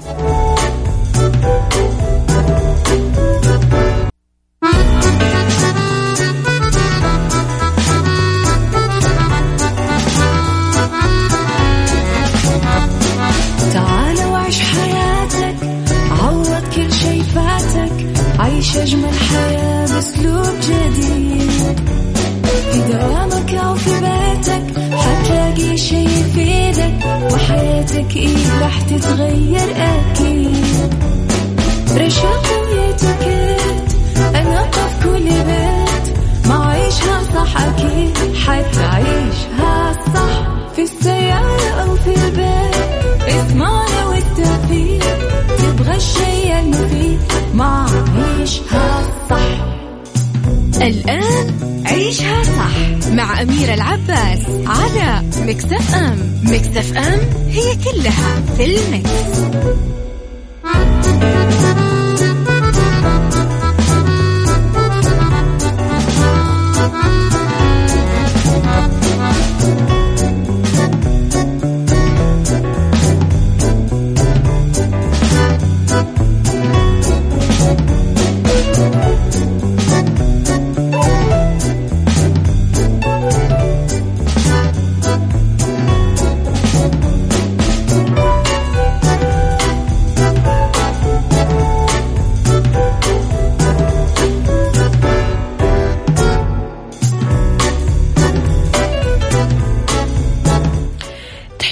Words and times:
مكتف 56.90 56.96
أم 56.96 57.20
هي 57.48 57.76
كلها 57.76 58.42
في 58.56 58.64
المكس. 58.64 59.10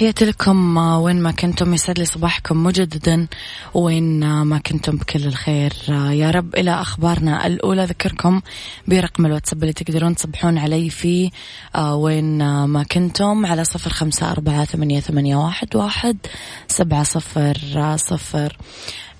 تحياتي 0.06 0.24
لكم. 0.24 0.78
آه، 0.78 0.98
وين 0.98 1.22
ما 1.22 1.30
كنتم 1.30 1.74
يسعد 1.74 1.98
لي 1.98 2.04
صباحكم 2.04 2.64
مجددا. 2.64 3.26
وين 3.74 4.22
آه، 4.22 4.44
ما 4.44 4.58
كنتم 4.58 4.96
بكل 4.96 5.26
الخير. 5.26 5.72
آه، 5.88 6.10
يا 6.10 6.30
رب 6.30 6.54
إلى 6.54 6.70
أخبارنا 6.70 7.46
الأولى. 7.46 7.84
ذكركم 7.84 8.40
برقم 8.88 9.26
الواتساب 9.26 9.62
اللي 9.62 9.72
تقدرون 9.72 10.14
تصبحون 10.14 10.58
علي 10.58 10.90
فيه 10.90 11.30
وين 11.78 12.38
ما 12.64 12.82
كنتم. 12.82 13.46
على 13.46 13.64
صفر 13.64 13.90
خمسة 13.90 14.30
أربعة 14.30 14.64
ثمانية, 14.64 15.36
واحد, 15.36 15.76
واحد 15.76 16.16
سبعة 16.68 17.02
صفر 17.02 17.96
صفر. 17.96 18.56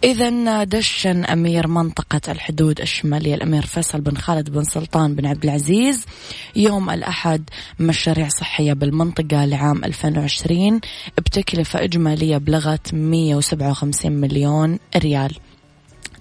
إذا 0.05 0.65
دشن 0.65 1.25
أمير 1.25 1.67
منطقة 1.67 2.21
الحدود 2.29 2.81
الشمالية 2.81 3.35
الأمير 3.35 3.67
فيصل 3.67 4.01
بن 4.01 4.17
خالد 4.17 4.51
بن 4.51 4.65
سلطان 4.65 5.15
بن 5.15 5.27
عبد 5.27 5.45
العزيز 5.45 6.07
يوم 6.57 6.91
الأحد 6.91 7.51
مشاريع 7.81 8.29
صحية 8.29 8.73
بالمنطقة 8.73 9.45
لعام 9.45 9.85
2020 9.85 10.81
بتكلفة 11.19 11.85
إجمالية 11.85 12.37
بلغت 12.37 12.95
157 12.95 14.13
مليون 14.13 14.79
ريال. 14.97 15.37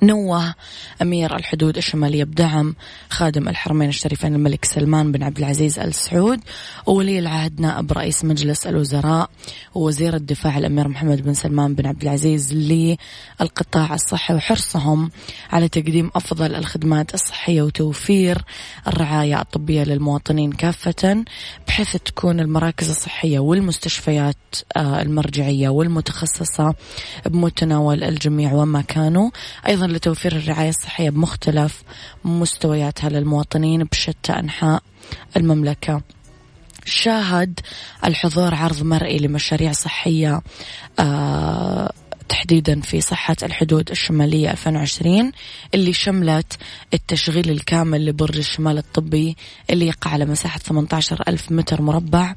نوه 0.03 0.53
أمير 1.01 1.36
الحدود 1.36 1.77
الشمالية 1.77 2.24
بدعم 2.24 2.75
خادم 3.09 3.47
الحرمين 3.47 3.89
الشريفين 3.89 4.36
الملك 4.36 4.65
سلمان 4.65 5.12
بن 5.12 5.24
عبد 5.24 5.38
العزيز 5.38 5.80
آل 5.80 5.94
سعود 5.94 6.39
وولي 6.86 7.19
العهد 7.19 7.62
نائب 7.62 7.92
رئيس 7.92 8.25
مجلس 8.25 8.68
الوزراء 8.68 9.30
ووزير 9.75 10.15
الدفاع 10.15 10.57
الأمير 10.57 10.88
محمد 10.88 11.21
بن 11.21 11.33
سلمان 11.33 11.75
بن 11.75 11.88
عبد 11.88 12.01
العزيز 12.01 12.53
للقطاع 12.53 13.94
الصحي 13.94 14.33
وحرصهم 14.33 15.12
على 15.51 15.68
تقديم 15.68 16.12
أفضل 16.15 16.56
الخدمات 16.56 17.13
الصحية 17.13 17.62
وتوفير 17.62 18.41
الرعاية 18.88 19.41
الطبية 19.41 19.83
للمواطنين 19.83 20.51
كافة 20.51 21.24
بحيث 21.68 21.95
تكون 21.95 22.39
المراكز 22.39 22.89
الصحية 22.89 23.39
والمستشفيات 23.39 24.36
آه، 24.77 25.01
المرجعية 25.01 25.69
والمتخصصة 25.69 26.75
بمتناول 27.25 28.03
الجميع 28.03 28.53
وما 28.53 28.81
كانوا. 28.81 29.30
أيضا 29.68 29.84
لتوفير 29.91 30.35
الرعاية 30.35 30.69
الصحية 30.69 31.09
بمختلف 31.09 31.83
مستوياتها 32.25 33.09
للمواطنين 33.09 33.83
بشتى 33.83 34.31
أنحاء 34.31 34.83
المملكة. 35.37 36.01
شاهد 36.85 37.59
الحضور 38.05 38.55
عرض 38.55 38.83
مرئي 38.83 39.17
لمشاريع 39.17 39.71
صحية 39.71 40.41
آه 40.99 41.91
تحديدا 42.30 42.81
في 42.81 43.01
صحة 43.01 43.36
الحدود 43.44 43.92
الشمالية 43.92 44.51
2020 44.51 45.31
اللي 45.74 45.94
شملت 45.94 46.57
التشغيل 46.94 47.50
الكامل 47.50 48.06
لبرج 48.06 48.38
الشمال 48.38 48.77
الطبي 48.77 49.36
اللي 49.69 49.88
يقع 49.88 50.12
على 50.12 50.25
مساحة 50.25 50.60
18 50.60 51.24
ألف 51.27 51.51
متر 51.51 51.81
مربع 51.81 52.36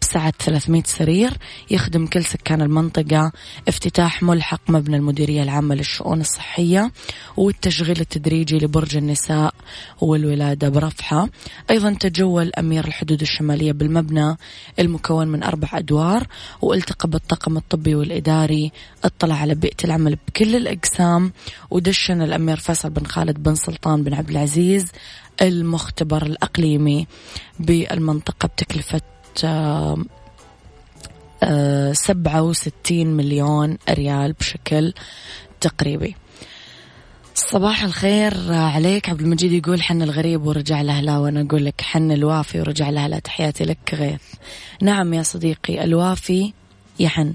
بسعة 0.00 0.32
300 0.38 0.82
سرير. 0.86 1.30
يخدم 1.70 2.06
كل 2.06 2.24
سكان 2.24 2.62
المنطقة 2.62 3.32
افتتاح 3.68 4.22
ملحق 4.22 4.60
مبنى 4.68 4.96
المديرية 4.96 5.42
العامة 5.42 5.74
للشؤون 5.74 6.20
الصحية 6.20 6.92
والتشغيل 7.36 8.00
التدريجي 8.00 8.58
لبرج 8.58 8.96
النساء 8.96 9.54
والولادة 10.00 10.68
برفحة. 10.68 11.28
أيضا 11.70 11.92
تجول 11.92 12.50
أمير 12.58 12.86
الحدود 12.86 13.20
الشمالية 13.20 13.72
بالمبنى 13.72 14.36
المكون 14.78 15.28
من 15.28 15.42
أربع 15.42 15.68
أدوار 15.72 16.26
والتقى 16.62 17.08
بالطاقم 17.08 17.56
الطبي 17.56 17.94
والإداري 17.94 18.72
اطلع 19.22 19.34
على 19.34 19.54
بيئة 19.54 19.84
العمل 19.84 20.18
بكل 20.28 20.56
الأقسام 20.56 21.32
ودشن 21.70 22.22
الأمير 22.22 22.56
فيصل 22.56 22.90
بن 22.90 23.06
خالد 23.06 23.42
بن 23.42 23.54
سلطان 23.54 24.04
بن 24.04 24.14
عبد 24.14 24.30
العزيز 24.30 24.86
المختبر 25.42 26.22
الأقليمي 26.22 27.06
بالمنطقة 27.60 28.46
بتكلفة 28.46 29.00
آه، 31.44 31.92
سبعة 31.92 32.42
وستين 32.42 33.16
مليون 33.16 33.78
ريال 33.90 34.32
بشكل 34.32 34.94
تقريبي. 35.60 36.16
صباح 37.34 37.84
الخير 37.84 38.52
عليك. 38.52 39.08
عبد 39.08 39.20
المجيد 39.20 39.52
يقول 39.52 39.82
حن 39.82 40.02
الغريب 40.02 40.46
ورجع 40.46 40.82
له 40.82 41.00
لا 41.00 41.18
وأنا 41.18 41.40
أقول 41.40 41.64
لك 41.64 41.80
حن 41.80 42.12
الوافي 42.12 42.60
ورجع 42.60 42.90
له 42.90 43.06
لا 43.06 43.18
تحياتي 43.18 43.64
لك 43.64 43.94
غيث. 43.94 44.22
نعم 44.82 45.14
يا 45.14 45.22
صديقي 45.22 45.84
الوافي 45.84 46.52
يحن. 47.00 47.34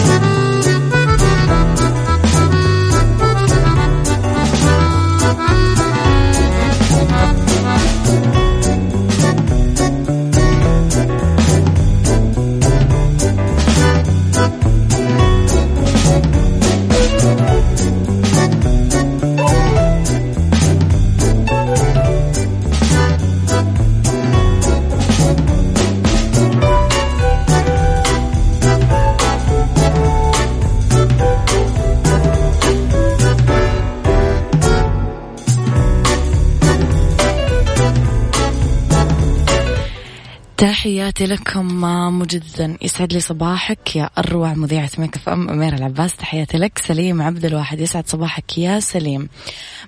تحياتي 41.15 41.33
لكم 41.33 41.81
مجددا 42.19 42.77
يسعد 42.81 43.13
لي 43.13 43.19
صباحك 43.19 43.95
يا 43.95 44.09
أروع 44.17 44.53
مذيعة 44.53 44.89
Mix 44.97 45.27
FM 45.27 45.49
أميرة 45.49 45.75
العباس. 45.75 46.15
تحياتي 46.15 46.57
لك 46.57 46.77
سليم 46.77 47.21
عبد 47.21 47.45
الواحد 47.45 47.79
يسعد 47.79 48.07
صباحك 48.07 48.57
يا 48.57 48.79
سليم. 48.79 49.29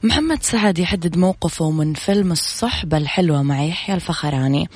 محمد 0.03 0.43
سعد 0.43 0.79
يحدد 0.79 1.17
موقفه 1.17 1.71
من 1.71 1.93
فيلم 1.93 2.31
الصحبة 2.31 2.97
الحلوة 2.97 3.41
مع 3.41 3.63
يحيى 3.63 3.95
الفخراني. 3.95 4.69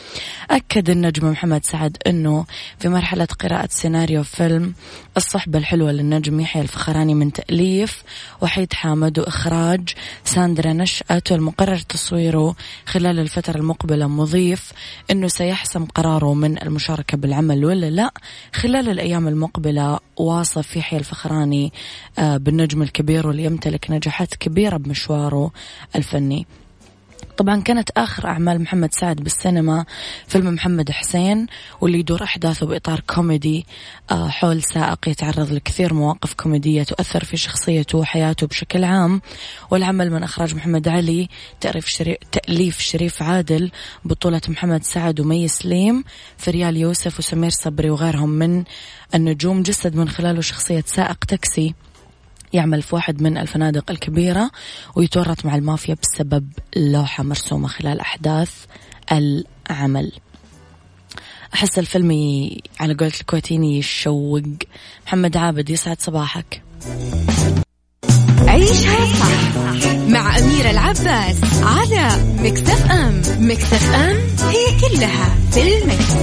أكد 0.52 0.90
النجم 0.90 1.32
محمد 1.32 1.66
سعد 1.66 1.98
إنه 2.08 2.46
في 2.80 2.90
مرحلة 2.90 3.28
قراءة 3.40 3.70
سيناريو 3.72 4.24
فيلم 4.24 4.74
الصحبة 5.18 5.60
الحلوة 5.60 5.92
للنجم 5.92 6.40
يحيى 6.40 6.62
الفخراني 6.62 7.14
من 7.14 7.34
تأليف 7.34 8.04
وحيد 8.42 8.74
حامد 8.74 9.20
وإخراج 9.20 9.90
ساندرا 10.24 10.74
نشأت 10.74 11.32
والمقرر 11.32 11.78
تصويره 11.78 12.56
خلال 12.86 13.20
الفترة 13.20 13.58
المقبلة 13.58 14.08
مضيف 14.08 14.72
إنه 15.12 15.28
سيحسم 15.28 15.86
قراره 15.86 16.38
من 16.38 16.47
المشاركة 16.48 17.18
بالعمل 17.18 17.66
ولا 17.66 17.90
لا. 17.90 18.12
خلال 18.54 18.90
الأيام 18.90 19.28
المقبلة 19.28 20.00
واصف 20.18 20.76
يحيى 20.76 21.00
الفخراني 21.00 21.74
آه، 22.20 22.38
بالنجم 22.38 22.82
الكبير 22.82 23.28
واللي 23.28 23.44
يمتلك 23.44 23.92
نجاحات 23.92 24.36
كبيرة 24.36 24.78
بمشواره 24.78 25.52
الفني. 25.96 26.46
طبعا 27.38 27.62
كانت 27.62 27.90
آخر 27.98 28.28
أعمال 28.28 28.62
محمد 28.62 28.94
سعد 28.94 29.16
بالسينما 29.16 29.86
فيلم 30.28 30.54
محمد 30.54 30.92
حسين 30.92 31.48
واللي 31.82 32.00
يدور 32.00 32.24
أحداثه 32.24 32.66
بإطار 32.66 33.00
كوميدي. 33.00 33.66
آه، 34.12 34.28
حول 34.28 34.64
سائق 34.64 35.10
يتعرض 35.10 35.52
لكثير 35.52 35.94
مواقف 35.94 36.34
كوميدية 36.34 36.84
تؤثر 36.84 37.24
في 37.24 37.38
شخصيته 37.38 37.98
وحياته 37.98 38.48
بشكل 38.48 38.84
عام. 38.84 39.22
والعمل 39.72 40.12
من 40.12 40.24
إخراج 40.24 40.56
محمد 40.56 40.88
علي 40.88 41.30
تأليف 41.62 41.88
شريف, 41.88 42.18
تأليف 42.32 42.80
شريف 42.80 43.22
عادل 43.22 43.72
بطولة 44.06 44.42
محمد 44.48 44.84
سعد 44.84 45.20
ومي 45.20 45.48
سليم 45.48 46.04
فريال 46.38 46.78
يوسف 46.78 47.20
وسمير 47.20 47.50
صبري 47.50 47.90
وغيرهم 47.90 48.30
من 48.30 48.64
النجوم. 49.16 49.64
جسد 49.64 49.96
من 49.96 50.10
خلاله 50.10 50.42
شخصية 50.42 50.84
سائق 50.88 51.26
تاكسي. 51.26 51.74
يعمل 52.54 52.82
في 52.82 52.96
واحد 52.96 53.22
من 53.22 53.38
الفنادق 53.38 53.92
الكبيرة 53.92 54.52
ويتورط 54.96 55.46
مع 55.46 55.56
المافيا 55.56 55.98
بسبب 56.04 56.50
لوحة 56.76 57.24
مرسومة 57.24 57.68
خلال 57.68 58.00
أحداث 58.00 58.52
العمل. 59.12 60.12
أحس 61.54 61.80
الفيلم 61.80 62.12
على 62.80 62.94
قولة 62.94 63.12
الكويتيين 63.22 63.64
يشوق. 63.64 64.42
محمد 65.08 65.38
عابد 65.38 65.70
يسعد 65.70 66.02
صباحك. 66.02 66.62
عيشها 68.48 69.06
صح 69.20 69.88
مع 70.08 70.40
أميرة 70.40 70.70
العباس 70.70 71.64
على 71.64 72.10
مكتف 72.40 72.92
أم. 72.92 73.22
مكتف 73.40 73.94
أم 73.94 74.18
هي 74.50 74.66
كلها 74.82 75.36
في 75.52 75.78
المكس. 75.78 76.14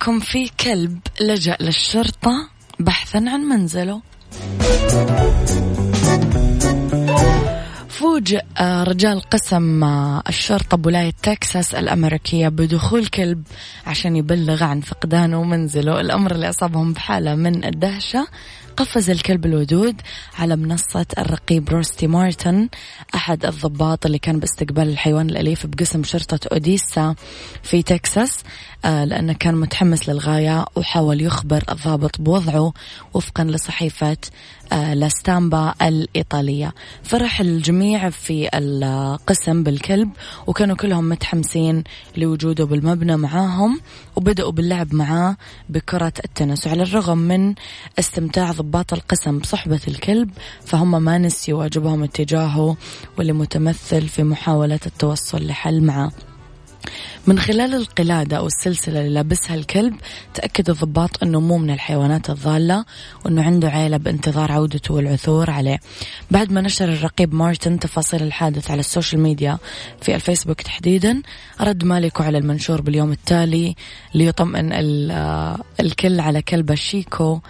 لكم 0.00 0.20
في 0.20 0.50
كلب 0.60 0.98
لجأ 1.20 1.56
للشرطة 1.60 2.48
بحثا 2.78 3.18
عن 3.18 3.40
منزله. 3.40 4.02
فوجئ 7.88 8.44
رجال 8.60 9.20
قسم 9.20 9.84
الشرطة 10.28 10.76
بولاية 10.76 11.12
تكساس 11.22 11.74
الأمريكية 11.74 12.48
بدخول 12.48 13.06
كلب 13.06 13.42
عشان 13.86 14.16
يبلغ 14.16 14.64
عن 14.64 14.80
فقدانه 14.80 15.40
ومنزله. 15.40 16.00
الأمر 16.00 16.32
اللي 16.32 16.48
أصابهم 16.48 16.92
بحالة 16.92 17.34
من 17.34 17.64
الدهشة. 17.64 18.26
قفز 18.80 19.10
الكلب 19.10 19.46
الودود 19.46 20.00
على 20.38 20.56
منصة 20.56 21.06
الرقيب 21.18 21.68
روستي 21.68 22.06
مارتن 22.06 22.68
أحد 23.14 23.46
الضباط 23.46 24.06
اللي 24.06 24.18
كان 24.18 24.38
باستقبال 24.38 24.88
الحيوان 24.88 25.30
الأليف 25.30 25.66
بقسم 25.66 26.04
شرطة 26.04 26.40
أوديسا 26.52 27.14
في 27.62 27.82
تكساس 27.82 28.38
آه، 28.84 29.04
لأنه 29.04 29.32
كان 29.32 29.54
متحمس 29.54 30.08
للغاية 30.08 30.64
وحاول 30.76 31.20
يخبر 31.20 31.64
الضابط 31.70 32.20
بوضعه 32.20 32.72
وفقا 33.14 33.44
لصحيفة 33.44 34.16
آه، 34.72 34.94
لاستامبا 34.94 35.74
الإيطالية. 35.82 36.74
فرح 37.02 37.40
الجميع 37.40 38.10
في 38.10 38.48
القسم 38.54 39.62
بالكلب 39.62 40.10
وكانوا 40.46 40.76
كلهم 40.76 41.08
متحمسين 41.08 41.84
لوجوده 42.16 42.64
بالمبنى 42.64 43.16
معاهم 43.16 43.80
وبدأوا 44.16 44.52
باللعب 44.52 44.94
معاه 44.94 45.36
بكرة 45.68 46.12
التنس. 46.24 46.66
وعلى 46.66 46.82
الرغم 46.82 47.18
من 47.18 47.54
استمتاع 47.98 48.52
ضباط 48.52 48.92
القسم 48.92 49.38
بصحبة 49.38 49.80
الكلب 49.88 50.30
فهم 50.64 51.02
ما 51.02 51.18
نسيوا 51.18 51.58
واجبهم 51.58 52.02
اتجاهه 52.02 52.76
واللي 53.18 53.32
متمثل 53.32 54.08
في 54.08 54.22
محاولة 54.22 54.80
التوصل 54.86 55.46
لحل 55.46 55.80
معه. 55.80 56.12
من 57.26 57.38
خلال 57.38 57.74
القلادة 57.74 58.36
أو 58.36 58.46
السلسلة 58.46 59.00
اللي 59.00 59.14
لابسها 59.14 59.54
الكلب 59.56 59.94
تأكد 60.34 60.70
الضباط 60.70 61.22
أنه 61.22 61.40
مو 61.40 61.58
من 61.58 61.70
الحيوانات 61.70 62.30
الضالة 62.30 62.84
وأنه 63.24 63.42
عنده 63.42 63.68
عيلة 63.68 63.96
بانتظار 63.96 64.52
عودته 64.52 64.94
والعثور 64.94 65.50
عليه. 65.50 65.78
بعد 66.30 66.52
ما 66.52 66.60
نشر 66.60 66.88
الرقيب 66.88 67.34
مارتن 67.34 67.78
تفاصيل 67.78 68.22
الحادث 68.22 68.70
على 68.70 68.80
ال 68.80 68.86
social 68.86 69.20
media 69.20 69.58
في 70.02 70.14
الفيسبوك 70.14 70.62
تحديدا 70.62 71.22
رد 71.60 71.84
مالكو 71.84 72.22
على 72.22 72.38
المنشور 72.38 72.80
باليوم 72.80 73.12
التالي 73.12 73.74
ليطمئن 74.14 74.72
الكل 75.80 76.20
على 76.20 76.42
كلبه 76.42 76.74
شيكو 76.74 77.40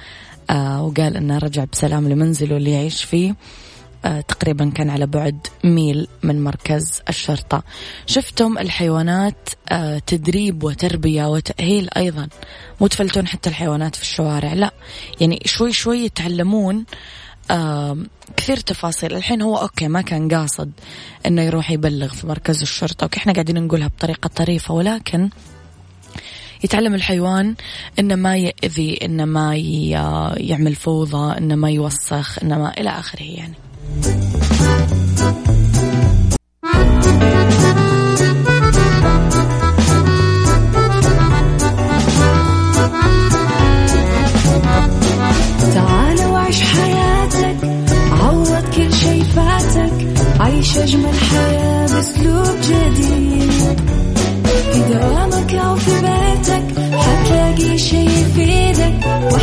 آه، 0.50 0.82
وقال 0.82 1.16
إنه 1.16 1.38
رجع 1.38 1.64
بسلام 1.72 2.08
لمنزله 2.08 2.56
اللي 2.56 2.70
يعيش 2.70 3.04
فيه. 3.04 3.30
آه، 3.30 3.34
تقريبا 4.02 4.70
كان 4.74 4.90
على 4.90 5.06
بعد 5.06 5.46
ميل 5.64 6.08
من 6.22 6.44
مركز 6.44 7.02
الشرطة. 7.08 7.62
شفتم 8.06 8.58
الحيوانات 8.58 9.48
آه، 9.68 9.98
تدريب 9.98 10.64
وتربية 10.64 11.24
وتأهيل 11.24 11.88
أيضا. 11.96 12.28
مو 12.80 12.86
تفلتون 12.86 13.26
حتى 13.26 13.50
الحيوانات 13.50 13.96
في 13.96 14.02
الشوارع 14.02 14.52
لا. 14.52 14.70
يعني 15.20 15.42
شوي 15.44 15.72
شوي 15.72 15.98
يتعلمون 15.98 16.84
كثير 18.36 18.56
تفاصيل. 18.56 19.14
الحين 19.14 19.42
هو 19.42 19.56
okay 19.56 19.88
ما 19.88 20.00
كان 20.00 20.34
قاصد 20.34 20.72
أنه 21.26 21.42
يروح 21.42 21.70
يبلغ 21.70 22.08
في 22.08 22.26
مركز 22.26 22.62
الشرطة. 22.62 23.04
okay 23.04 23.18
إحنا 23.18 23.32
قاعدين 23.32 23.64
نقولها 23.64 23.88
بطريقة 23.88 24.28
طريفة 24.28 24.74
ولكن 24.74 25.30
يتعلم 26.64 26.94
الحيوان 26.94 27.54
إنه 27.98 28.14
ما 28.14 28.36
يأذي 28.36 28.98
إنه 29.04 29.24
ما 29.24 29.56
يعمل 30.36 30.74
فوضى 30.74 31.38
إنه 31.38 31.54
ما 31.54 31.70
يوسخ 31.70 32.38
إنه 32.42 32.58
ما 32.58 32.80
إلى 32.80 32.90
آخره 32.90 33.22
يعني. 33.22 33.54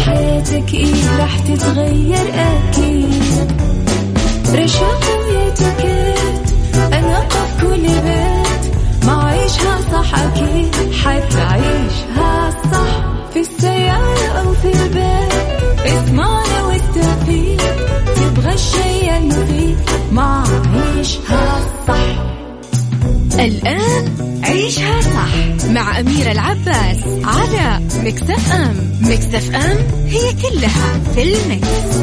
حياتك 0.06 0.74
إيه 0.74 1.18
راح 1.20 1.39
تتغير 1.39 2.34
أكيد. 2.34 3.76
رشاق 4.58 5.04
ويتكت 5.20 6.54
أنا 6.94 7.20
قف 7.20 7.62
كل 7.62 7.82
بيت. 7.82 8.74
ما 9.06 9.24
عيشها 9.24 9.80
صح 9.92 10.20
أكيد 10.20 10.76
حتعيشها 10.94 12.50
صح. 12.72 13.06
في 13.34 13.40
السيارة 13.40 14.28
أو 14.28 14.54
في 14.54 14.68
البيت. 14.84 15.34
اسمعنا 15.86 16.64
والتوفيق. 16.64 17.62
تبغى 18.16 18.54
الشيء 18.54 19.18
المفيد. 19.18 19.78
ما 20.12 20.44
عيشها 20.76 21.60
صح. 21.88 22.24
الآن 23.40 24.14
عيشها 24.44 25.02
صح. 25.02 25.68
مع 25.70 26.00
أميرة 26.00 26.32
العباس 26.32 26.98
على 27.24 27.80
مكتف 28.04 28.52
أم. 28.52 28.92
مكتف 29.02 29.56
أم 29.56 29.78
هي 30.08 30.34
كلها 30.34 31.00
في 31.16 31.24
المكس. 31.24 31.98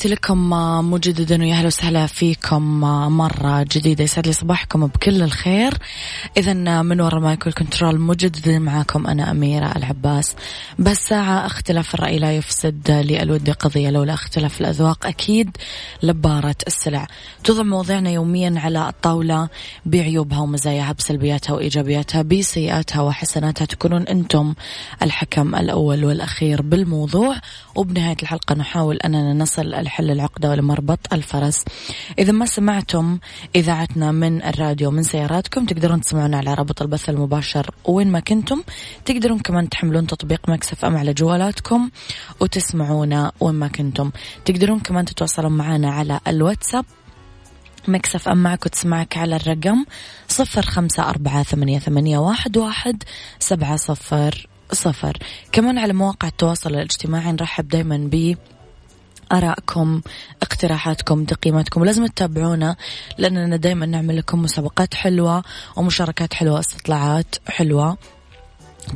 تحياتي 0.00 0.14
لكم 0.14 0.50
مجددا 0.90 1.40
ويا 1.42 1.54
أهلا 1.54 1.66
وسهلا 1.66 2.06
فيكم 2.06 2.80
مرة 3.16 3.62
جديدة. 3.62 4.04
يسعد 4.04 4.26
لي 4.26 4.32
صباحكم 4.32 4.86
بكل 4.86 5.22
الخير. 5.22 5.78
إذا 6.36 6.82
من 6.82 7.00
وراء 7.00 7.20
مايكل 7.20 7.52
كنترول 7.52 8.00
مجددا 8.00 8.58
معاكم 8.58 9.06
أنا 9.06 9.30
أميرة 9.30 9.76
العباس. 9.76 10.34
بس 10.78 10.98
ساعة 10.98 11.46
اختلاف 11.46 11.94
الرأي 11.94 12.18
لا 12.18 12.36
يفسد 12.36 12.90
لي 12.90 13.22
الود 13.22 13.50
قضية 13.50 13.90
لولا 13.90 14.14
اختلاف 14.14 14.60
الأذواق 14.60 15.06
أكيد 15.06 15.56
لبارة 16.02 16.56
السلع. 16.66 17.06
توضع 17.44 17.62
مواضيعنا 17.62 18.10
يوميا 18.10 18.54
على 18.56 18.88
الطاولة 18.88 19.48
بعيوبها 19.86 20.38
ومزاياها 20.38 20.92
بسلبياتها 20.92 21.54
وإيجابياتها 21.54 22.22
بسيئاتها 22.22 23.00
وحسناتها. 23.02 23.64
تكونون 23.64 24.02
أنتم 24.02 24.54
الحكم 25.02 25.54
الأول 25.54 26.04
والأخير 26.04 26.62
بالموضوع. 26.62 27.36
وبنهاية 27.74 28.16
الحلقة 28.22 28.54
نحاول 28.54 28.96
أننا 28.96 29.34
نصل 29.34 29.74
لحل 29.90 30.10
العقدة 30.10 30.50
ولمربط 30.50 31.12
الفرس. 31.12 31.64
إذا 32.18 32.32
ما 32.32 32.46
سمعتم 32.46 33.18
إذاعتنا 33.56 34.12
من 34.12 34.42
الراديو 34.42 34.90
من 34.90 35.02
سياراتكم 35.02 35.66
تقدرون 35.66 36.00
تسمعونا 36.00 36.36
على 36.36 36.54
رابط 36.54 36.82
البث 36.82 37.08
المباشر 37.08 37.70
وين 37.84 38.10
ما 38.10 38.20
كنتم. 38.20 38.62
تقدرون 39.04 39.38
كمان 39.38 39.68
تحملون 39.68 40.06
تطبيق 40.06 40.48
Mix 40.48 40.84
FM 40.84 40.96
على 40.96 41.12
جوالاتكم 41.12 41.90
وتسمعونا 42.40 43.32
وين 43.40 43.54
ما 43.54 43.68
كنتم. 43.68 44.10
تقدرون 44.44 44.80
كمان 44.80 45.04
تتواصلون 45.04 45.52
معنا 45.52 45.90
على 45.90 46.20
الواتساب 46.28 46.84
Mix 47.88 48.28
FM 48.28 48.42
معك 48.42 48.66
وتسمعك 48.66 49.16
على 49.16 49.36
الرقم 49.36 49.84
صفر 50.28 50.62
خمسة 50.62 51.08
أربعة 51.08 51.42
ثمانية, 51.42 51.78
ثمانية 51.78 52.18
واحد, 52.18 52.56
واحد 52.56 53.02
سبعة 53.38 53.76
صفر 53.76 54.46
صفر. 54.72 55.18
كمان 55.52 55.78
على 55.78 55.92
مواقع 55.92 56.28
التواصل 56.28 56.70
الاجتماعي 56.70 57.32
نرحب 57.32 57.68
دايما 57.68 57.96
ب 58.12 58.36
آرائكم 59.32 60.00
اقتراحاتكم 60.42 61.24
تقييماتكم. 61.24 61.84
لازم 61.84 62.06
تتابعونا 62.06 62.76
لأننا 63.18 63.56
دائما 63.56 63.86
نعمل 63.86 64.16
لكم 64.16 64.42
مسابقات 64.42 64.94
حلوة 64.94 65.42
ومشاركات 65.76 66.34
حلوة 66.34 66.60
استطلاعات 66.60 67.34
حلوة. 67.48 67.98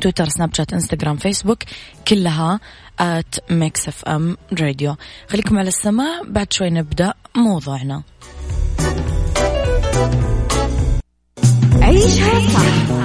تويتر 0.01 0.29
سناب 0.29 0.53
شات 0.53 0.73
إنستغرام 0.73 1.17
فيسبوك 1.17 1.63
كلها 2.07 2.59
at 2.99 3.51
Mix 3.51 3.87
FM 3.87 4.37
Radio. 4.61 4.95
خليكم 5.29 5.57
على 5.57 5.67
السماع 5.67 6.21
بعد 6.27 6.53
شوي 6.53 6.69
نبدأ 6.69 7.13
موضوعنا. 7.35 8.03
عيشها 11.81 12.39
صح. 12.53 13.04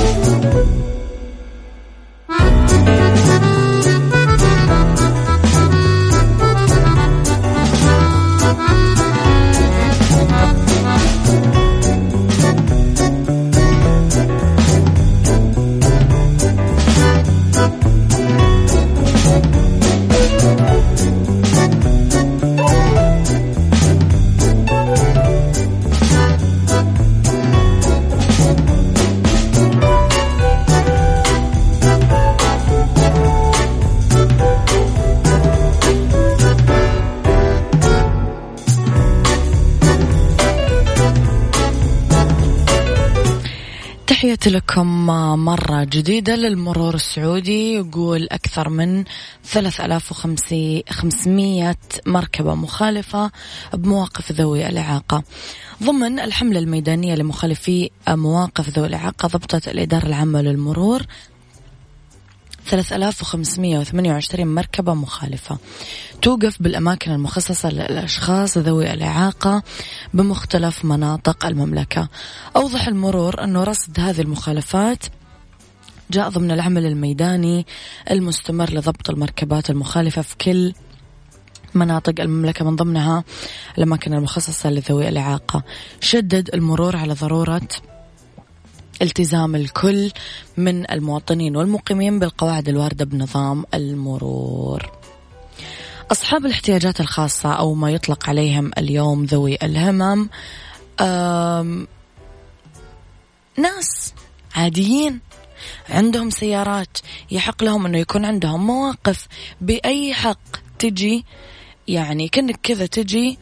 مرة 45.51 45.83
جديدة 45.83 46.35
للمرور 46.35 46.95
السعودي 46.95 47.73
يقول 47.73 48.27
أكثر 48.31 48.69
من 48.69 49.03
3500 49.43 51.75
مركبة 52.05 52.55
مخالفة 52.55 53.31
بمواقف 53.73 54.31
ذوي 54.31 54.67
الإعاقة. 54.67 55.23
ضمن 55.83 56.19
الحملة 56.19 56.59
الميدانية 56.59 57.15
لمخالفي 57.15 57.89
مواقف 58.07 58.69
ذوي 58.69 58.87
الإعاقة 58.87 59.27
ضبطت 59.27 59.67
الإدارة 59.67 60.05
العامة 60.05 60.41
للمرور 60.41 61.05
3528 62.65 64.47
مركبة 64.47 64.93
مخالفة. 64.93 65.57
توقف 66.21 66.61
بالأماكن 66.61 67.11
المخصصة 67.11 67.69
للأشخاص 67.69 68.57
ذوي 68.57 68.93
الإعاقة 68.93 69.63
بمختلف 70.13 70.85
مناطق 70.85 71.45
المملكة. 71.45 72.09
أوضح 72.55 72.87
المرور 72.87 73.43
أنه 73.43 73.63
رصد 73.63 73.99
هذه 73.99 74.21
المخالفات 74.21 75.05
جاء 76.11 76.29
ضمن 76.29 76.51
العمل 76.51 76.85
الميداني 76.85 77.65
المستمر 78.11 78.73
لضبط 78.73 79.09
المركبات 79.09 79.69
المخالفة 79.69 80.21
في 80.21 80.35
كل 80.37 80.73
مناطق 81.75 82.21
المملكة 82.21 82.65
من 82.65 82.75
ضمنها 82.75 83.23
الأماكن 83.77 84.13
المخصصة 84.13 84.69
لذوي 84.69 85.09
الإعاقة. 85.09 85.63
شدد 86.01 86.49
المرور 86.53 86.95
على 86.95 87.13
ضرورة 87.13 87.67
التزام 89.01 89.55
الكل 89.55 90.11
من 90.57 90.91
المواطنين 90.91 91.55
والمقيمين 91.55 92.19
بالقواعد 92.19 92.69
الواردة 92.69 93.05
بنظام 93.05 93.65
المرور. 93.73 94.91
أصحاب 96.11 96.45
الاحتياجات 96.45 96.99
الخاصة 96.99 97.53
أو 97.53 97.73
ما 97.73 97.91
يطلق 97.91 98.29
عليهم 98.29 98.71
اليوم 98.77 99.25
ذوي 99.25 99.57
الهمم 99.63 100.29
ناس 103.57 104.13
عاديين 104.55 105.19
عندهم 105.89 106.29
سيارات 106.29 106.97
يحق 107.31 107.63
لهم 107.63 107.85
أنه 107.85 107.97
يكون 107.97 108.25
عندهم 108.25 108.67
مواقف. 108.67 109.27
بأي 109.61 110.13
حق 110.13 110.57
تجي 110.79 111.25
يعني 111.87 112.27
كأنك 112.27 112.59
كذا 112.63 112.85
تجي 112.85 113.37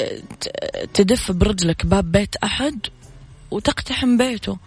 أه، 0.00 0.22
تدف 0.94 1.32
برجلك 1.32 1.86
باب 1.86 2.12
بيت 2.12 2.36
أحد 2.36 2.86
وتقتحم 3.50 4.16
بيته. 4.16 4.58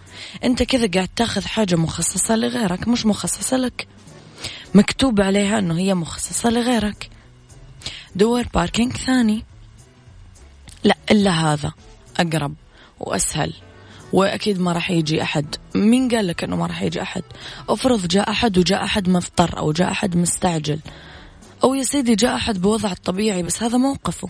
أنت 0.43 0.63
كذا 0.63 0.87
قاعد 0.93 1.09
تاخذ 1.15 1.45
حاجة 1.45 1.75
مخصصة 1.75 2.35
لغيرك 2.35 2.87
مش 2.87 3.05
مخصصة 3.05 3.57
لك. 3.57 3.87
مكتوب 4.73 5.21
عليها 5.21 5.59
إنه 5.59 5.77
هي 5.77 5.93
مخصصة 5.93 6.49
لغيرك. 6.49 7.09
دور 8.15 8.47
باركينج 8.53 8.97
ثاني. 8.97 9.43
لا 10.83 10.97
إلا 11.11 11.31
هذا 11.31 11.71
أقرب 12.17 12.53
وأسهل. 12.99 13.53
وأكيد 14.15 14.59
ما 14.59 14.71
راح 14.71 14.91
يجي 14.91 15.21
أحد 15.21 15.55
مين 15.75 16.09
قال 16.09 16.27
لك 16.27 16.43
إنه 16.43 16.55
ما 16.55 16.65
راح 16.65 16.81
يجي 16.81 17.01
أحد 17.01 17.23
افرض 17.69 18.07
جاء 18.07 18.29
أحد 18.29 18.57
وجاء 18.57 18.83
أحد 18.83 19.09
مضطر 19.09 19.57
أو 19.57 19.71
جاء 19.71 19.91
أحد 19.91 20.17
مستعجل 20.17 20.79
أو 21.63 21.73
يا 21.73 21.83
سيدي 21.83 22.15
جاء 22.15 22.35
أحد 22.35 22.61
بوضع 22.61 22.91
الطبيعي 22.91 23.43
بس 23.43 23.63
هذا 23.63 23.77
موقفه 23.77 24.29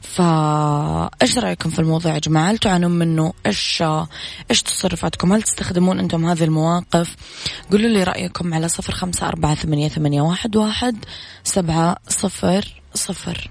فإيش 0.00 1.38
رأيكم 1.38 1.70
في 1.70 1.78
الموضوع 1.78 2.14
يا 2.14 2.18
جماعة؟ 2.18 2.50
هل 2.50 2.58
تعانون 2.58 2.90
منه؟ 2.90 3.32
إيش 3.46 3.82
إيش 4.50 4.62
تصرفاتكم؟ 4.62 5.32
هل 5.32 5.42
تستخدمون 5.42 5.98
أنتم 5.98 6.26
هذه 6.26 6.44
المواقف؟ 6.44 7.16
قولوا 7.72 7.88
لي 7.88 8.02
رأيكم 8.04 8.54
على 8.54 8.68
صفر 8.68 8.92
خمسة 8.92 9.28
أربعة 9.28 9.54
ثمانية, 9.54 9.88
ثمانية 9.88 10.22
واحد, 10.22 10.56
واحد 10.56 11.04
سبعة 11.44 11.96
صفر 12.08 12.82
صفر. 12.94 13.50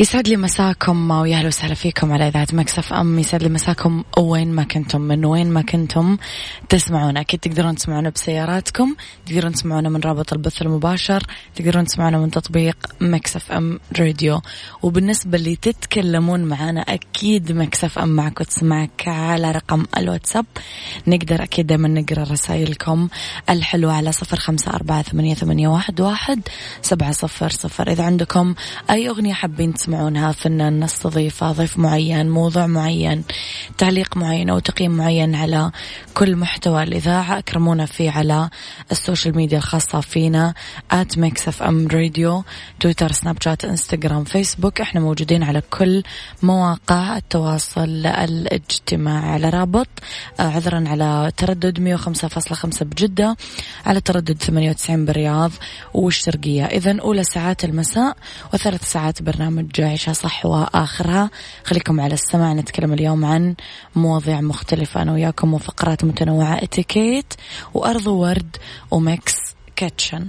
يسعد 0.00 0.28
لي 0.28 0.36
مساكم 0.36 1.10
ويا 1.10 1.36
أهلا 1.36 1.46
وسهلا 1.46 1.74
فيكم 1.74 2.12
على 2.12 2.28
إذاعة 2.28 2.46
Mix 2.52 2.92
FM. 2.92 3.18
يسعد 3.18 3.42
لي 3.42 3.48
مساكم 3.48 4.04
وين 4.18 4.52
ما 4.52 4.64
كنتم 4.64 5.00
من 5.00 5.24
وين 5.24 5.50
ما 5.50 5.62
كنتم 5.62 6.16
تسمعونا 6.68 7.20
أكيد 7.20 7.40
تقدرون 7.40 7.74
تسمعونا 7.74 8.10
بسياراتكم 8.10 8.96
تقدرون 9.26 9.52
تسمعونا 9.52 9.88
من 9.88 10.00
رابط 10.00 10.32
البث 10.32 10.62
المباشر 10.62 11.22
تقدرون 11.54 11.84
تسمعونا 11.84 12.18
من 12.18 12.30
تطبيق 12.30 12.76
Mix 13.00 13.52
FM 13.52 13.80
Radio. 13.98 14.40
وبالنسبة 14.82 15.38
اللي 15.38 15.56
تتكلمون 15.56 16.44
معنا 16.44 16.80
أكيد 16.80 17.52
Mix 17.52 17.98
FM 17.98 18.08
معك 18.08 18.40
وتسمعك 18.40 19.08
على 19.08 19.52
رقم 19.52 19.86
الواتساب. 19.96 20.46
نقدر 21.06 21.42
أكيد 21.42 21.66
دائما 21.66 21.88
نقرأ 21.88 22.22
رسائلكم. 22.22 23.08
الحلوه 23.50 23.92
على 23.92 24.12
صفر 24.12 24.36
خمسة 24.36 24.72
أربعة 24.72 25.02
ثمانية, 25.02 25.34
ثمانية 25.34 25.68
واحد, 25.68 26.00
واحد 26.00 26.40
سبعة 26.82 27.12
صفر 27.12 27.48
صفر. 27.48 27.90
إذا 27.90 28.04
عندكم 28.04 28.54
أي 28.90 29.08
أغنية 29.08 29.32
حابين 29.32 29.72
تسمعونها 29.88 30.32
فنان 30.32 30.84
نستضيفه 30.84 31.52
ضيف 31.52 31.78
معين 31.78 32.30
موضوع 32.30 32.66
معين 32.66 33.24
تعليق 33.78 34.16
معين 34.16 34.50
أو 34.50 34.58
تقييم 34.58 34.90
معين 34.90 35.34
على 35.34 35.70
كل 36.14 36.36
محتوى 36.36 36.82
الإذاعة. 36.82 37.38
أكرمونا 37.38 37.86
فيه 37.86 38.10
على 38.10 38.50
ال 38.92 38.98
social 38.98 39.36
media 39.36 39.58
الخاصة 39.58 40.00
فينا 40.00 40.54
at 40.90 41.18
Mix 41.18 41.48
FM 41.48 41.88
Radio 41.88 42.44
تويتر 42.80 43.12
سناب 43.12 43.42
شات 43.42 43.64
إنستغرام 43.64 44.24
فيسبوك. 44.24 44.80
إحنا 44.80 45.00
موجودين 45.00 45.42
على 45.42 45.62
كل 45.70 46.02
مواقع 46.42 47.16
التواصل 47.16 48.06
الاجتماعي. 48.06 49.30
على 49.30 49.50
رابط 49.50 49.88
آه، 50.40 50.42
عذرا 50.42 50.84
على 50.88 51.32
تردد 51.36 51.80
105.5 51.80 52.84
بجدة 52.84 53.36
على 53.86 54.00
تردد 54.00 54.42
98 54.42 55.04
بالرياض. 55.04 55.50
والشرقية 55.94 56.64
إذا 56.64 57.00
أولى 57.00 57.24
ساعات 57.24 57.64
المساء 57.64 58.16
وثلاث 58.54 58.92
ساعات 58.92 59.22
برنامج 59.22 59.77
عيشها 59.84 60.12
صح 60.12 60.46
وآخرها. 60.46 61.30
خليكم 61.64 62.00
على 62.00 62.14
السماع 62.14 62.52
نتكلم 62.52 62.92
اليوم 62.92 63.24
عن 63.24 63.54
مواضيع 63.96 64.40
مختلفة. 64.40 65.02
أنا 65.02 65.12
وياكم 65.12 65.54
وفقرات 65.54 66.04
متنوعة 66.04 66.54
إتيكيت 66.62 67.34
وأخذ 67.74 68.06
ورد 68.06 68.56
و 68.90 69.01
Mix 69.01 69.34
Kitchen. 69.76 70.28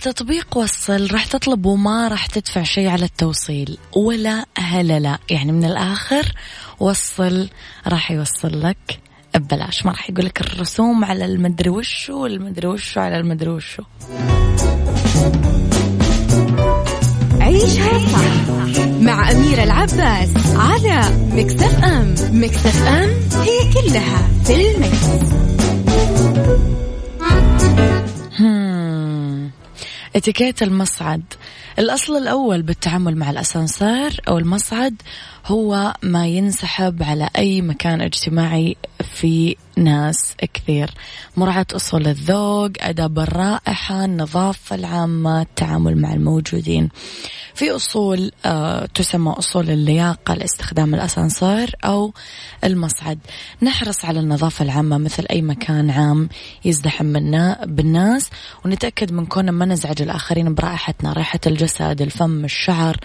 تطبيق 0.00 0.56
وصل 0.56 1.10
راح 1.12 1.26
تطلب 1.26 1.66
وما 1.66 2.08
راح 2.08 2.26
تدفع 2.26 2.62
شيء 2.62 2.88
على 2.88 3.04
التوصيل 3.04 3.78
ولا 3.96 4.46
هلا 4.58 5.00
لا. 5.00 5.18
يعني 5.30 5.52
من 5.52 5.64
الآخر 5.64 6.32
وصل 6.80 7.48
راح 7.86 8.10
يوصل 8.10 8.62
لك 8.62 9.00
ببلاش. 9.34 9.86
ما 9.86 9.92
راح 9.92 10.10
يقول 10.10 10.24
لك 10.26 10.40
الرسوم 10.40 11.04
على 11.04 11.24
المدري 11.24 11.70
وشو 11.70 12.22
والمدري 12.22 12.66
وشو 12.66 13.00
على 13.00 13.18
المدري 13.18 13.50
وشو. 13.50 13.82
عيشها 17.40 17.98
صح 17.98 18.84
مع 19.00 19.30
أميرة 19.30 19.62
العباس 19.62 20.30
على 20.56 21.00
مكتف 21.32 21.84
أم. 21.84 22.14
مكتف 22.32 22.82
أم 22.82 23.10
هي 23.40 23.72
كلها 23.74 24.28
في 24.44 24.74
المكس. 24.76 25.49
اتيكيت 30.20 30.62
المصعد. 30.62 31.22
الأصل 31.78 32.16
الأول 32.16 32.62
بالتعامل 32.62 33.16
مع 33.16 33.30
الأسانسير 33.30 34.20
أو 34.28 34.38
المصعد 34.38 35.02
هو 35.46 35.94
ما 36.02 36.26
ينسحب 36.26 37.02
على 37.02 37.28
أي 37.36 37.62
مكان 37.62 38.00
اجتماعي 38.00 38.76
في 39.04 39.56
ناس 39.76 40.34
كثير. 40.54 40.90
مراعاة 41.36 41.66
أصول 41.72 42.06
الذوق 42.06 42.70
أداب 42.80 43.18
الرائحة 43.18 44.04
النظافة 44.04 44.76
العامة 44.76 45.42
التعامل 45.42 46.00
مع 46.00 46.12
الموجودين. 46.12 46.88
في 47.54 47.70
أصول 47.70 48.32
آه 48.44 48.86
تسمى 48.86 49.34
أصول 49.38 49.70
اللياقة 49.70 50.34
لاستخدام 50.34 50.94
الأسانسير 50.94 51.76
أو 51.84 52.12
المصعد. 52.64 53.18
نحرص 53.62 54.04
على 54.04 54.20
النظافة 54.20 54.64
العامة 54.64 54.98
مثل 54.98 55.26
أي 55.30 55.42
مكان 55.42 55.90
عام 55.90 56.28
يزدحم 56.64 57.12
بالناس 57.66 58.30
ونتأكد 58.64 59.12
من 59.12 59.26
كون 59.26 59.50
ما 59.50 59.64
نزعج 59.64 60.02
الآخرين 60.02 60.54
برائحتنا 60.54 61.12
رائحة 61.12 61.40
الجسد 61.46 62.02
الفم 62.02 62.44
الشعر. 62.44 62.96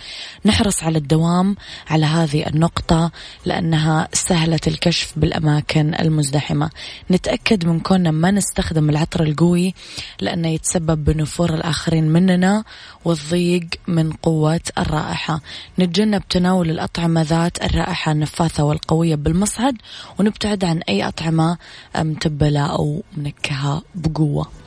نحرص 0.45 0.83
على 0.83 0.97
الدوام 0.97 1.55
على 1.89 2.05
هذه 2.25 2.47
النقطة 2.47 3.11
لأنها 3.45 4.07
سهلة 4.13 4.59
الكشف 4.67 5.13
بالأماكن 5.17 5.95
المزدحمة. 5.99 6.69
نتأكد 7.11 7.65
من 7.65 7.79
كوننا 7.79 8.11
ما 8.11 8.31
نستخدم 8.31 8.89
العطر 8.89 9.23
القوي 9.23 9.73
لأنه 10.21 10.47
يتسبب 10.47 11.03
بنفور 11.03 11.53
الآخرين 11.53 12.09
مننا 12.09 12.63
والضيق 13.05 13.67
من 13.87 14.11
قوة 14.11 14.61
الرائحة. 14.77 15.41
نتجنب 15.79 16.27
تناول 16.29 16.69
الأطعمة 16.69 17.21
ذات 17.21 17.63
الرائحة 17.63 18.11
النفاثة 18.11 18.63
والقوية 18.63 19.15
بالمصعد 19.15 19.75
ونبتعد 20.19 20.63
عن 20.63 20.81
أي 20.89 21.07
أطعمة 21.07 21.57
متبلة 21.97 22.65
أو 22.65 23.03
منكهة 23.17 23.81
بقوة. 23.95 24.64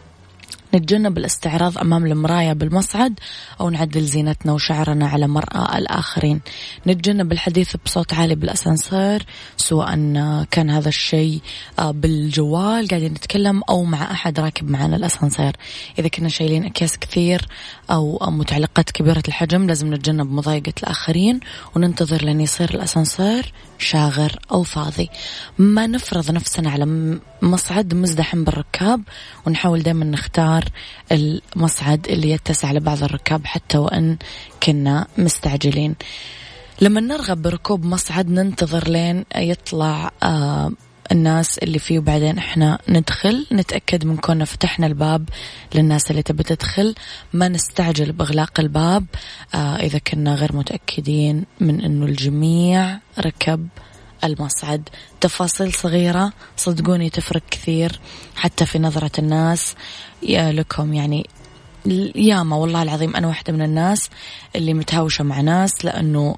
نتجنب 0.75 1.19
الاستعراض 1.19 1.79
أمام 1.79 2.07
المراية 2.07 2.53
بالمصعد 2.53 3.21
أو 3.61 3.71
نعدل 3.71 4.05
زينتنا 4.05 4.53
وشعرنا 4.53 5.09
على 5.09 5.27
مرأى 5.27 5.79
الآخرين. 5.79 6.41
نتجنب 6.87 7.33
الحديث 7.33 7.77
بصوت 7.85 8.15
عالي 8.15 8.35
بالأسانسير 8.35 9.27
سواء 9.57 9.95
كان 10.51 10.71
هذا 10.71 10.89
الشيء 10.89 11.41
آه، 11.79 11.91
بالجوال 11.91 12.89
قاعدين 12.89 13.13
نتكلم 13.13 13.63
أو 13.69 13.85
مع 13.85 14.11
أحد 14.11 14.41
راكب 14.41 14.71
معنا 14.71 14.97
الأسانسير. 14.97 15.57
إذا 15.99 16.09
كنا 16.09 16.29
شايلين 16.29 16.65
أكياس 16.65 16.99
كثير 16.99 17.47
أو 17.91 18.19
متعلقات 18.23 18.91
كبيرة 18.91 19.23
الحجم 19.29 19.67
لازم 19.67 19.95
نتجنب 19.95 20.33
مضايقة 20.33 20.73
الآخرين 20.83 21.41
وننتظر 21.77 22.25
لين 22.25 22.41
يصير 22.41 22.75
الأسانسير. 22.75 23.53
شاغر 23.79 24.39
أو 24.53 24.63
فاضي. 24.63 25.11
ما 25.59 25.87
نفرض 25.87 26.31
نفسنا 26.31 26.71
على 26.71 27.19
مصعد 27.43 27.95
مزدحم 27.95 28.45
بالركاب 28.45 29.03
ونحاول 29.47 29.83
دائما 29.83 30.05
نختار 30.05 30.65
المصعد 31.13 32.09
اللي 32.09 32.31
يتسع 32.31 32.73
لبعض 32.73 33.03
الركاب 33.03 33.47
حتى 33.47 33.79
وإن 33.79 34.17
كنا 34.63 35.07
مستعجلين. 35.19 35.95
لما 36.81 37.01
نرغب 37.01 37.43
بركوب 37.43 37.85
مصعد 37.85 38.31
ننتظر 38.31 38.89
لين 38.89 39.25
يطلع 39.37 40.11
آه 40.23 40.73
الناس 41.13 41.59
اللي 41.59 41.79
فيه 41.79 41.99
وبعدين 41.99 42.39
إحنا 42.39 42.79
ندخل 42.89 43.47
نتأكد 43.53 44.05
من 44.05 44.17
كوننا 44.17 44.45
فتحنا 44.45 44.87
الباب 44.87 45.29
للناس 45.75 46.11
اللي 46.11 46.23
تبي 46.23 46.43
تدخل. 46.43 46.95
ما 47.33 47.49
نستعجل 47.49 48.13
بإغلاق 48.13 48.61
الباب. 48.61 49.07
آه 49.55 49.77
إذا 49.77 49.99
كنا 49.99 50.35
غير 50.35 50.57
متأكدين 50.57 51.45
من 51.61 51.81
أنه 51.81 52.07
الجميع 52.07 52.99
ركب 53.19 53.69
المصعد. 54.25 54.89
تفاصيل 55.21 55.73
صغيرة 55.73 56.33
صدقوني 56.57 57.11
تفرق 57.11 57.43
كثير 57.51 58.01
حتى 58.37 58.67
في 58.67 58.79
نظرة 58.79 59.13
الناس. 59.19 59.75
يا 60.23 60.53
لكم 60.53 60.95
يعني 60.95 61.27
ياما 62.15 62.57
والله 62.57 62.83
العظيم 62.83 63.17
أنا 63.17 63.27
واحدة 63.29 63.53
من 63.53 63.63
الناس 63.63 64.11
اللي 64.57 64.75
متهاوشة 64.75 65.25
مع 65.25 65.41
ناس 65.41 65.85
لأنه 65.85 66.37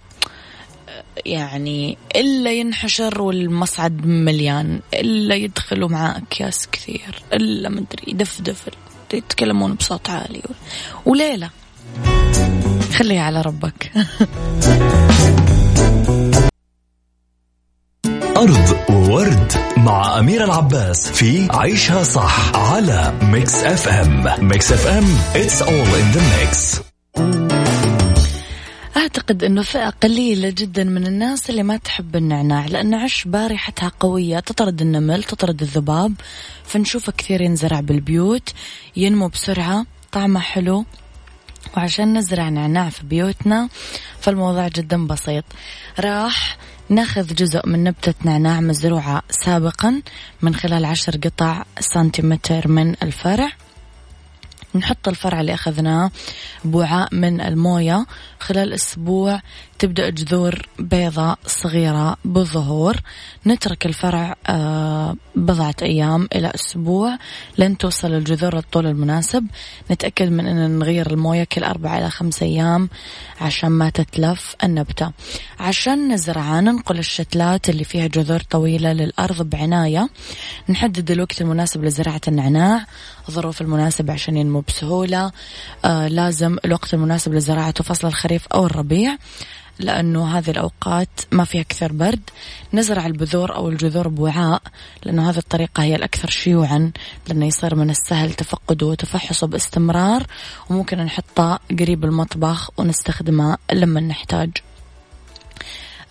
يعني 1.26 1.98
إلا 2.16 2.52
ينحشر 2.52 3.22
والمصعد 3.22 4.06
مليان 4.06 4.80
إلا 4.94 5.34
يدخلوا 5.34 5.88
معاه 5.88 6.18
أكياس 6.18 6.68
كثير 6.72 7.22
إلا 7.32 7.68
مدري 7.68 8.04
يدفدف 8.06 8.68
يتكلمون 9.14 9.74
بصوت 9.74 10.10
عالي. 10.10 10.42
وليلة 11.06 11.50
خليها 12.94 13.22
على 13.22 13.40
ربك. 13.42 13.92
أرض 18.36 18.76
وورد 18.90 19.52
مع 19.76 20.18
أمير 20.18 20.44
العباس 20.44 21.10
في 21.10 21.48
عيشها 21.50 22.02
صح 22.02 22.56
على 22.56 23.14
Mix 23.22 23.54
FM 23.54 24.48
Mix 24.48 24.72
FM 24.72 25.04
it's 25.34 25.62
all 25.62 25.94
in 26.00 26.16
the 26.16 26.20
mix. 26.20 26.89
أعتقد 29.30 29.44
أنه 29.44 29.62
فئة 29.62 29.90
قليلة 29.90 30.50
جدا 30.50 30.84
من 30.84 31.06
الناس 31.06 31.50
اللي 31.50 31.62
ما 31.62 31.76
تحب 31.76 32.16
النعناع 32.16 32.66
لأن 32.66 32.94
عشبة 32.94 33.46
ريحتها 33.46 33.92
قوية 34.00 34.40
تطرد 34.40 34.82
النمل 34.82 35.24
تطرد 35.24 35.62
الذباب 35.62 36.14
فنشوفه 36.64 37.12
كثير 37.12 37.40
ينزرع 37.40 37.80
بالبيوت 37.80 38.52
ينمو 38.96 39.28
بسرعة 39.28 39.86
طعمه 40.12 40.40
حلو. 40.40 40.84
وعشان 41.76 42.18
نزرع 42.18 42.48
نعناع 42.48 42.88
في 42.88 43.06
بيوتنا 43.06 43.68
فالموضوع 44.20 44.68
جدا 44.68 45.06
بسيط. 45.06 45.44
راح 46.00 46.56
ناخذ 46.88 47.34
جزء 47.34 47.68
من 47.68 47.84
نبتة 47.84 48.14
نعناع 48.24 48.60
مزروعة 48.60 49.22
سابقا 49.30 50.02
من 50.42 50.54
خلال 50.54 50.84
عشر 50.84 51.16
قطع 51.16 51.64
سنتيمتر 51.80 52.68
من 52.68 52.94
الفرع. 53.02 53.52
نحط 54.74 55.08
الفرع 55.08 55.40
اللي 55.40 55.54
أخذناه 55.54 56.10
بوعاء 56.64 57.14
من 57.14 57.40
الموية. 57.40 58.06
خلال 58.40 58.72
أسبوع 58.72 59.40
تبدأ 59.78 60.10
جذور 60.10 60.68
بيضاء 60.78 61.38
صغيرة 61.46 62.16
بالظهور. 62.24 62.96
نترك 63.46 63.86
الفرع 63.86 64.36
آه، 64.46 65.16
بضعة 65.36 65.74
أيام 65.82 66.28
إلى 66.34 66.52
أسبوع 66.54 67.18
لين 67.58 67.78
توصل 67.78 68.12
الجذور 68.14 68.54
للطول 68.54 68.86
المناسب. 68.86 69.46
نتأكد 69.90 70.28
من 70.28 70.46
أن 70.46 70.78
نغير 70.78 71.10
الموية 71.10 71.44
كل 71.44 71.64
أربعة 71.64 71.98
إلى 71.98 72.10
خمسة 72.10 72.46
أيام 72.46 72.88
عشان 73.40 73.70
ما 73.70 73.90
تتلف 73.90 74.56
النبتة. 74.64 75.12
عشان 75.60 76.12
نزرعها 76.12 76.60
ننقل 76.60 76.98
الشتلات 76.98 77.68
اللي 77.70 77.84
فيها 77.84 78.06
جذور 78.06 78.40
طويلة 78.40 78.92
للأرض 78.92 79.42
بعناية. 79.42 80.08
نحدد 80.68 81.10
الوقت 81.10 81.40
المناسب 81.40 81.84
لزراعة 81.84 82.20
النعناع 82.28 82.86
الظروف 83.28 83.60
المناسبة 83.60 84.12
عشان 84.12 84.36
ينمو 84.36 84.59
بسهولة 84.68 85.32
آه 85.84 86.08
لازم 86.08 86.56
الوقت 86.64 86.94
المناسب 86.94 87.34
لزراعته 87.34 87.84
فصل 87.84 88.08
الخريف 88.08 88.46
أو 88.46 88.66
الربيع 88.66 89.16
لأنه 89.80 90.38
هذه 90.38 90.50
الأوقات 90.50 91.08
ما 91.32 91.44
فيها 91.44 91.62
كثير 91.62 91.92
برد. 91.92 92.20
نزرع 92.74 93.06
البذور 93.06 93.54
أو 93.54 93.68
الجذور 93.68 94.08
بوعاء 94.08 94.62
لأنه 95.04 95.30
هذه 95.30 95.38
الطريقة 95.38 95.82
هي 95.82 95.96
الأكثر 95.96 96.30
شيوعا 96.30 96.92
لأنه 97.28 97.46
يصير 97.46 97.74
من 97.74 97.90
السهل 97.90 98.32
تفقده 98.32 98.86
وتفحصه 98.86 99.46
باستمرار 99.46 100.26
وممكن 100.70 100.98
نحطه 100.98 101.60
قريب 101.80 102.04
المطبخ 102.04 102.70
ونستخدمه 102.78 103.56
لما 103.72 104.00
نحتاج. 104.00 104.50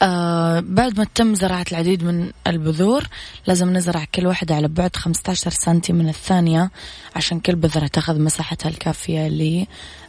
آه 0.02 0.60
بعد 0.60 0.98
ما 0.98 1.06
تم 1.16 1.36
زراعة 1.36 1.66
العديد 1.72 2.04
من 2.04 2.32
البذور 2.48 3.08
لازم 3.48 3.74
نزرع 3.74 4.06
كل 4.16 4.28
واحدة 4.28 4.56
على 4.56 4.68
بعد 4.68 4.96
15 4.96 5.52
سنتي 5.52 5.94
من 5.94 6.10
الثانية 6.10 6.72
عشان 7.16 7.40
كل 7.40 7.56
بذرة 7.56 7.88
تاخذ 7.88 8.22
مساحتها 8.22 8.70
الكافية 8.70 9.28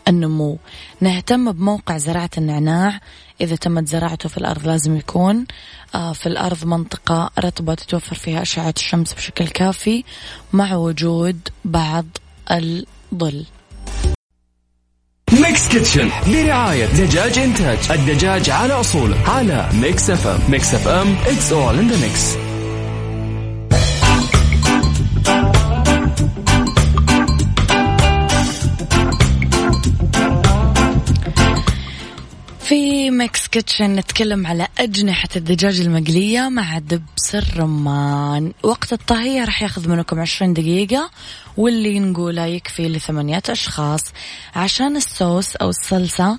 للنمو. 0.09 0.59
نهتم 1.01 1.53
بموقع 1.53 1.97
زراعة 1.99 2.31
النعناع. 2.39 3.01
إذا 3.41 3.57
تمت 3.57 3.89
زراعته 3.89 4.29
في 4.29 4.39
الأرض 4.39 4.67
لازم 4.67 4.97
يكون 4.97 5.47
آه 5.95 6.13
في 6.13 6.27
الأرض 6.27 6.65
منطقة 6.65 7.31
رطبة 7.39 7.75
تتوفر 7.75 8.17
فيها 8.17 8.43
أشعة 8.43 8.75
الشمس 8.77 9.15
بشكل 9.15 9.49
كافي 9.49 10.05
مع 10.53 10.75
وجود 10.75 11.49
بعض 11.65 12.07
الظل. 12.51 13.45
Mix 15.51 15.69
Kitchen 15.69 16.11
برعاية 16.27 16.87
دجاج 16.87 17.39
إنتاج 17.39 17.79
الدجاج 17.91 18.51
على 18.51 18.73
أصوله 18.73 19.17
على 19.31 19.69
Mix 19.73 20.11
FM 20.11 20.41
Mix 20.49 20.75
FM 20.75 21.17
it's 21.25 21.53
all 21.53 21.81
in 21.81 21.93
the 21.93 21.99
mix. 21.99 22.50
في 32.71 33.11
Mix 33.11 33.49
Kitchen 33.49 33.97
نتكلم 33.97 34.47
على 34.47 34.69
أجنحة 34.79 35.29
الدجاج 35.37 35.81
المقلية 35.81 36.49
مع 36.49 36.79
دبس 36.79 37.35
الرمان. 37.35 38.53
وقت 38.63 38.93
الطهي 38.93 39.45
راح 39.45 39.63
ياخذ 39.63 39.89
منكم 39.89 40.21
عشرين 40.21 40.53
دقيقة 40.53 41.11
واللي 41.57 42.01
نقوله 42.01 42.45
يكفي 42.45 42.89
لثمانية 42.89 43.43
أشخاص. 43.49 44.01
عشان 44.57 44.97
الصوص 44.97 45.57
أو 45.57 45.69
الصلصة 45.69 46.31
آآ 46.31 46.39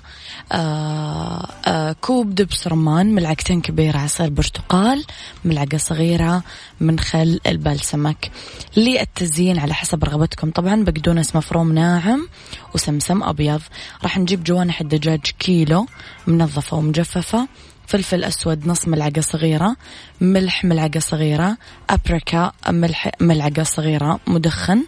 آه، 0.52 1.48
آآ 1.64 1.90
آه، 1.90 1.96
كوب 2.00 2.34
دبس 2.34 2.66
رمان 2.66 3.14
ملعقتين 3.14 3.60
كبيرة 3.60 3.98
عصير 3.98 4.30
برتقال 4.30 5.04
ملعقة 5.44 5.78
صغيرة 5.78 6.42
من 6.82 6.98
خل 6.98 7.40
البلسمك 7.46 8.30
للتزيين 8.76 9.58
على 9.58 9.74
حسب 9.74 10.04
رغبتكم. 10.04 10.50
طبعا 10.50 10.84
بقدونس 10.84 11.36
مفروم 11.36 11.72
ناعم 11.72 12.28
وسمسم 12.74 13.22
أبيض. 13.22 13.60
راح 14.02 14.18
نجيب 14.18 14.44
جوانح 14.44 14.80
الدجاج 14.80 15.20
كيلو 15.20 15.86
منظفة 16.26 16.76
ومجففة. 16.76 17.48
فلفل 17.86 18.24
أسود 18.24 18.68
نص 18.68 18.88
ملعقة 18.88 19.20
صغيرة. 19.20 19.76
ملح 20.20 20.64
ملعقة 20.64 21.00
صغيرة. 21.00 21.56
أبريكا 21.90 22.52
ملح 22.68 23.10
ملعقة 23.20 23.62
صغيرة. 23.62 24.20
مدخن. 24.26 24.84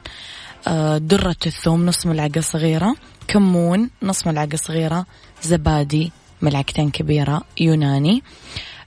آه، 0.68 0.98
درة 0.98 1.36
الثوم 1.46 1.86
نص 1.86 2.06
ملعقة 2.06 2.40
صغيرة. 2.40 2.96
كمون 3.28 3.90
نص 4.02 4.26
ملعقة 4.26 4.56
صغيرة. 4.56 5.06
زبادي 5.42 6.12
ملعقتين 6.42 6.90
كبيرة. 6.90 7.42
يوناني. 7.60 8.22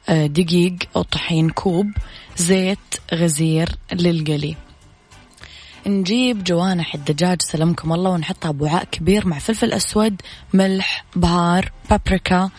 آه، 0.10 0.28
دقيق 0.28 0.76
أو 0.96 1.02
طحين 1.02 1.50
كوب. 1.50 1.92
زيت 2.38 2.80
غزير 3.14 3.70
للقلي. 3.94 4.56
نجيب 5.88 6.44
جوانح 6.44 6.96
الدجاج 6.96 7.42
سلمكم 7.42 7.94
الله 7.94 8.12
ونحطها 8.12 8.52
بوعاء 8.52 8.84
كبير 8.84 9.28
مع 9.28 9.40
فلفل 9.40 9.74
أسود 9.74 10.22
ملح 10.54 11.06
بهار 11.16 11.72
بابريكا 11.90 12.50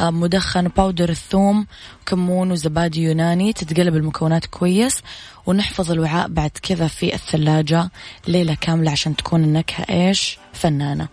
آه، 0.00 0.10
مدخن 0.10 0.68
باودر 0.68 1.08
الثوم 1.08 1.66
كمون 2.06 2.50
وزبادي 2.50 3.02
يوناني. 3.02 3.52
تتقلب 3.52 3.96
المكونات 3.96 4.46
كويس 4.46 5.02
ونحفظ 5.46 5.90
الوعاء 5.90 6.28
بعد 6.28 6.50
كذا 6.62 6.88
في 6.88 7.14
الثلاجة 7.14 7.90
ليلة 8.28 8.54
كاملة 8.60 8.90
عشان 8.90 9.16
تكون 9.16 9.44
النكهة 9.44 9.86
إيش؟ 9.90 10.38
فنانة. 10.52 11.08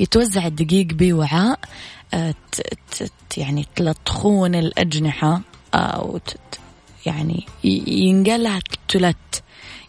يتوزع 0.00 0.46
الدقيق 0.46 0.86
بوعاء 0.86 1.58
آه، 2.14 2.34
يعني 3.36 3.66
تلطخون 3.76 4.54
الأجنحة 4.54 5.40
أو 5.74 6.18
يعني 7.06 7.46
ينقلها 7.64 8.60
تلت. 8.88 9.42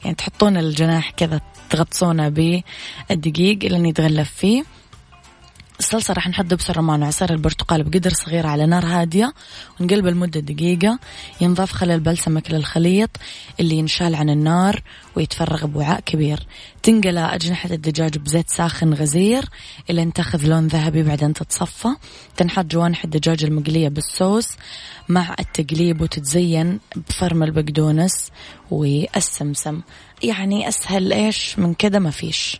يعني 0.04 0.16
تحطون 0.16 0.58
الجناح 0.58 1.12
كذا 1.12 1.42
تغطسونه 1.70 2.30
بالدقيق 2.30 3.58
لين 3.64 3.86
يتغلف 3.86 4.32
فيه. 4.32 4.64
الصلصة 5.80 6.14
راح 6.14 6.28
نحط 6.28 6.46
دبس 6.46 6.70
الرمان 6.70 7.04
وعصير 7.04 7.30
البرتقال 7.34 7.84
بقدر 7.84 8.14
صغير 8.14 8.48
على 8.48 8.66
نار 8.66 8.86
هادية 8.86 9.34
ونقلبه 9.80 10.12
لمدة 10.12 10.40
دقيقة. 10.40 11.00
ينضاف 11.42 11.72
خل 11.72 11.92
البلسمك 11.92 12.52
للخليط 12.52 13.10
اللي 13.60 13.76
ينشال 13.76 14.16
عن 14.16 14.30
النار 14.30 14.82
ويتفرغ 15.16 15.66
بوعاء 15.66 16.00
كبير. 16.00 16.40
تنقلى 16.84 17.20
أجنحة 17.20 17.70
الدجاج 17.72 18.18
بزيت 18.18 18.50
ساخن 18.50 18.94
غزير 18.94 19.46
إلى 19.90 20.12
تاخذ 20.12 20.46
لون 20.46 20.68
ذهبي 20.68 21.04
بعدين 21.04 21.34
تتصفى. 21.34 21.90
تنحط 22.38 22.66
جوانح 22.66 23.04
الدجاج 23.04 23.44
المقلية 23.44 23.90
بالصوص 23.90 24.48
مع 25.10 25.36
التقليب 25.40 26.02
وتتزين 26.02 26.80
بفرم 26.96 27.44
البقدونس 27.44 28.32
والسمسم. 28.72 29.82
يعني 30.24 30.68
أسهل 30.68 31.14
إيش؟ 31.14 31.60
من 31.60 31.74
كذا 31.74 32.00
ما 32.00 32.12
فيش. 32.12 32.60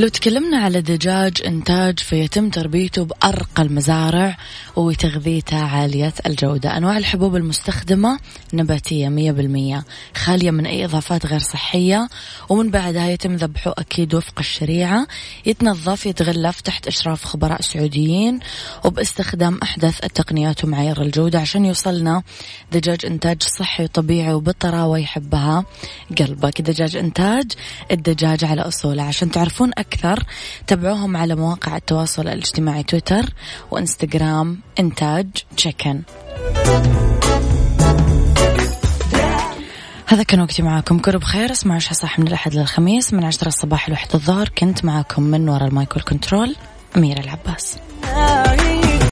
لو 0.00 0.08
تكلمنا 0.08 0.58
على 0.58 0.80
دجاج 0.80 1.42
إنتاج 1.46 1.98
فيتم 1.98 2.50
تربيته 2.50 3.04
بأرقى 3.04 3.62
المزارع 3.62 4.36
وتغذيته 4.76 5.56
عالية 5.56 6.12
الجودة. 6.26 6.76
أنواع 6.76 6.98
الحبوب 6.98 7.36
المستخدمة 7.36 8.18
نباتية 8.54 9.08
مية 9.08 9.32
بالمية 9.32 9.84
خالية 10.16 10.50
من 10.50 10.66
أي 10.66 10.84
إضافات 10.84 11.26
غير 11.26 11.38
صحية 11.38 12.08
ومن 12.48 12.70
بعدها 12.70 13.08
يتم 13.10 13.36
ذبحه 13.36 13.74
أكيد 13.78 14.14
وفق 14.14 14.38
الشريعة. 14.38 15.06
يتنظف 15.46 16.06
يتغلف 16.06 16.60
تحت 16.60 16.86
إشراف 16.86 17.24
خبراء 17.24 17.60
سعوديين 17.60 18.40
وباستخدام 18.84 19.58
أحدث 19.62 20.04
التقنيات 20.04 20.64
ومعايير 20.64 21.02
الجودة 21.02 21.40
عشان 21.40 21.64
يوصلنا 21.64 22.22
دجاج 22.72 23.06
إنتاج 23.06 23.42
صحي 23.42 23.84
وطبيعي 23.84 24.32
وبطراوة 24.32 24.98
يحبها 24.98 25.64
قلبك. 26.18 26.60
دجاج 26.60 26.96
إنتاج 26.96 27.52
الدجاج 27.90 28.44
على 28.44 28.60
أصوله. 28.62 29.02
عشان 29.02 29.30
تعرفون 29.30 29.70
أكثر 29.78 29.89
أكثر 29.92 30.24
تابعوهم 30.66 31.16
على 31.16 31.34
مواقع 31.34 31.76
التواصل 31.76 32.22
الاجتماعي 32.22 32.82
تويتر 32.82 33.24
وإنستغرام 33.70 34.58
إنتاج 34.80 35.26
تشيكن. 35.56 36.02
هذا 40.06 40.22
كان 40.22 40.40
وقتي 40.40 40.62
معاكم. 40.62 40.98
كل 40.98 41.18
بخير. 41.18 41.50
اسمعوا 41.50 41.76
إيش 41.76 41.92
صح 41.92 42.18
من 42.18 42.26
الأحد 42.26 42.54
للخميس 42.54 43.12
من 43.12 43.24
عشرة 43.24 43.48
الصباح 43.48 43.88
لوحدة 43.88 44.14
الظهر. 44.14 44.48
كنت 44.48 44.84
معاكم 44.84 45.22
من 45.22 45.48
وراء 45.48 45.68
المايكل 45.68 46.00
كنترول 46.00 46.56
أميرة 46.96 47.20
العباس. 47.20 47.78